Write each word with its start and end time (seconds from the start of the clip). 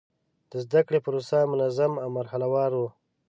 د 0.51 0.53
زده 0.65 0.81
کړې 0.87 0.99
پروسه 1.05 1.37
منظم 1.53 1.93
او 2.03 2.09
مرحله 2.17 2.47
وار 2.53 2.71
وه. 2.79 2.89